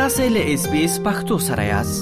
تاسې 0.00 0.24
له 0.34 0.42
اس 0.52 0.62
بي 0.70 0.78
اس 0.84 0.94
پختو 1.04 1.36
سره 1.48 1.64
یاست 1.66 1.98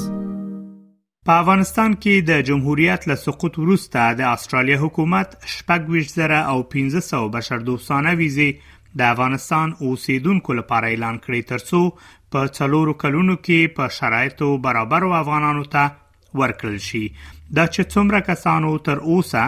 په 1.29 1.33
افغانستان 1.43 1.97
کې 2.05 2.23
د 2.31 2.41
جمهوریت 2.51 3.05
له 3.11 3.17
سقوط 3.25 3.59
وروسته 3.65 4.05
د 4.21 4.25
استرالیا 4.37 4.79
حکومت 4.85 5.35
شپږویش 5.57 6.15
زره 6.21 6.39
او 6.55 6.55
1500 6.77 7.29
بشردوستانه 7.37 8.15
ویزې 8.23 8.97
د 9.03 9.11
افغانستان 9.17 9.75
اوسیدونکو 9.89 10.57
لپاره 10.63 10.95
اعلان 10.95 11.21
کړې 11.27 11.53
ترڅو 11.53 12.33
په 12.37 12.55
څلورو 12.63 12.97
کلونو 13.07 13.37
کې 13.45 13.77
په 13.81 13.93
شرایطو 14.01 14.51
برابر 14.71 15.09
و 15.13 15.15
افغانانو 15.23 15.69
ته 15.79 15.87
ورکړل 15.93 16.83
شي 16.89 17.05
دا 17.15 17.71
چې 17.75 17.95
څومره 17.95 18.25
کسانو 18.35 18.73
تر 18.93 19.07
اوسه 19.17 19.45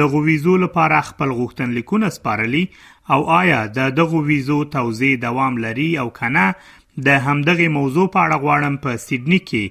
د 0.00 0.12
غویزو 0.16 0.58
لپاره 0.68 1.04
خپل 1.12 1.38
غوښتنلیکونه 1.42 2.14
سپارلي 2.20 2.66
او 3.16 3.24
آیا 3.42 3.62
د 3.80 3.96
دغه 4.02 4.28
ویزو 4.32 4.62
توزیع 4.80 5.16
دوام 5.28 5.66
لري 5.68 5.88
او 6.04 6.10
کنه 6.24 6.48
د 7.06 7.08
همدغه 7.26 7.66
موضوع 7.78 8.06
په 8.14 8.18
اړه 8.24 8.36
غواړم 8.44 8.74
په 8.84 8.90
سیدنی 9.06 9.38
کې 9.48 9.64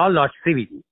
دا 0.00 0.06
لاچ 0.18 0.40
سوي 0.48 0.66
دي 0.72 0.82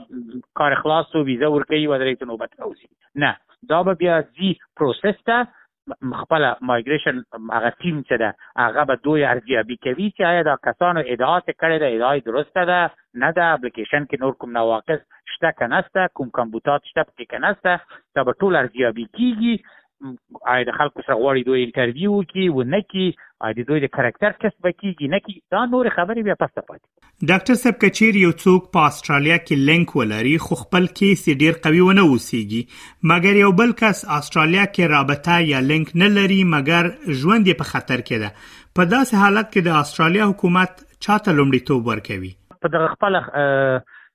کار 0.62 0.72
خلاص 0.82 1.04
سو 1.12 1.18
ویزه 1.30 1.48
ورکوي 1.54 1.86
و 1.88 1.94
درې 2.02 2.14
نوبت 2.30 2.50
راوځي 2.60 2.88
نه 3.22 3.30
دا 3.72 3.78
به 3.88 3.94
بیا 4.04 4.16
ځي 4.36 4.50
پروسس 4.80 5.16
ته 5.30 5.36
خپل 6.20 6.42
مایګریشن 6.70 7.16
هغه 7.56 7.70
ټیم 7.80 7.96
چې 8.08 8.14
ده 8.22 8.30
هغه 8.64 8.82
به 8.90 8.94
دوی 9.06 9.20
ارزیابي 9.32 9.76
کوي 9.86 10.06
چې 10.16 10.22
آیا 10.32 10.42
دا 10.50 10.54
کسانو 10.68 11.00
ادعا 11.14 11.36
چې 11.46 11.52
کړې 11.60 11.76
ده 11.82 11.88
ادعا 11.94 12.12
درسته 12.28 12.60
ده 12.70 12.80
نه 13.24 13.30
ده 13.38 13.44
اپلیکیشن 13.56 14.02
کې 14.10 14.16
نور 14.24 14.32
کوم 14.42 14.50
نواقص 14.58 15.00
شته 15.34 15.50
که 15.58 15.66
نسته 15.74 16.00
کوم 16.20 16.28
کمبوتات 16.38 16.82
شته 16.92 17.02
پکې 17.08 17.24
که 17.30 17.38
نسته 17.44 17.80
دا 18.18 18.24
به 18.30 18.38
ټول 18.42 18.52
ارزیابي 18.62 19.06
کیږي 19.20 19.54
آیا 20.02 20.64
د 20.68 20.74
خلکو 20.76 21.02
سره 21.06 21.16
غواړي 21.22 21.42
دوی 21.48 21.64
انټرویو 21.64 22.12
وکړي 22.18 22.46
و 22.56 22.68
نه 22.74 22.78
کی 22.92 23.08
آیا 23.46 23.56
د 23.58 23.66
دوی 23.70 23.80
د 23.84 23.90
کریکټر 23.96 24.36
ټیسټ 24.42 24.68
وکړي 24.68 25.10
نه 25.14 25.20
کی 25.26 25.34
دا 25.54 25.62
نور 25.72 25.88
خبرې 25.96 26.26
بیا 26.28 26.36
پسته 26.42 26.64
پاتې 26.68 27.30
ډاکټر 27.30 27.58
صاحب 27.62 27.78
کچیر 27.84 28.18
یو 28.20 28.30
څوک 28.44 28.70
په 28.76 28.90
استرالیا 28.92 29.36
کې 29.42 29.68
لینک 29.70 29.94
ولري 30.00 30.34
خو 30.46 30.58
خپل 30.62 30.88
کیس 31.02 31.24
ډیر 31.42 31.60
قوي 31.66 31.82
ونه 31.88 32.06
وسیږي 32.08 33.12
مګر 33.12 33.42
یو 33.42 33.52
بل 33.62 33.76
کس 33.82 34.02
استرالیا 34.18 34.66
کې 34.72 34.92
رابطه 34.96 35.38
یا 35.52 35.62
لینک 35.72 35.94
نه 36.04 36.10
لري 36.16 36.40
مګر 36.56 36.82
ژوند 37.24 37.52
یې 37.54 37.62
په 37.62 37.72
خطر 37.74 38.06
کې 38.08 38.26
ده 38.26 38.76
په 38.80 38.90
داسې 38.96 39.24
حالت 39.24 39.52
کې 39.54 39.70
د 39.70 39.80
استرالیا 39.84 40.30
حکومت 40.34 40.76
چاته 41.08 41.38
لومړیتوب 41.38 41.88
ورکوي 41.92 42.32
په 42.66 42.72
دغه 42.76 42.92
خپل 42.96 43.22